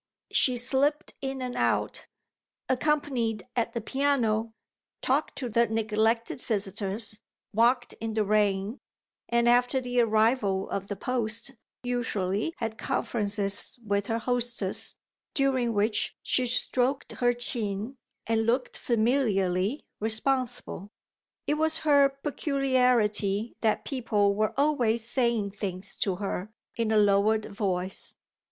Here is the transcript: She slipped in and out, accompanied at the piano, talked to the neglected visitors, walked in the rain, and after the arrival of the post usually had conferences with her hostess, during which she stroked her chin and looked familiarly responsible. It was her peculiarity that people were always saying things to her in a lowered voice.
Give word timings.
She 0.31 0.57
slipped 0.57 1.13
in 1.21 1.43
and 1.43 1.55
out, 1.55 2.07
accompanied 2.67 3.47
at 3.55 3.73
the 3.73 3.81
piano, 3.81 4.51
talked 4.99 5.35
to 5.35 5.47
the 5.47 5.67
neglected 5.67 6.41
visitors, 6.41 7.19
walked 7.53 7.93
in 8.01 8.15
the 8.15 8.25
rain, 8.25 8.79
and 9.29 9.47
after 9.47 9.79
the 9.79 10.01
arrival 10.01 10.67
of 10.71 10.87
the 10.87 10.95
post 10.95 11.51
usually 11.83 12.55
had 12.57 12.79
conferences 12.79 13.77
with 13.85 14.07
her 14.07 14.17
hostess, 14.17 14.95
during 15.35 15.71
which 15.71 16.15
she 16.23 16.47
stroked 16.47 17.11
her 17.11 17.31
chin 17.31 17.95
and 18.25 18.47
looked 18.47 18.79
familiarly 18.79 19.83
responsible. 19.99 20.89
It 21.45 21.59
was 21.59 21.77
her 21.85 22.09
peculiarity 22.09 23.53
that 23.61 23.85
people 23.85 24.33
were 24.33 24.55
always 24.59 25.07
saying 25.07 25.51
things 25.51 25.95
to 25.97 26.15
her 26.15 26.51
in 26.75 26.91
a 26.91 26.97
lowered 26.97 27.45
voice. 27.45 28.15